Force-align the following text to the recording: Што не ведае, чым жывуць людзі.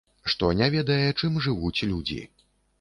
Што 0.31 0.49
не 0.61 0.69
ведае, 0.77 1.11
чым 1.19 1.39
жывуць 1.47 1.85
людзі. 1.93 2.21